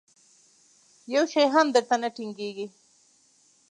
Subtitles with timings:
[1.15, 2.67] یو شی هم در ته نه ټینګېږي.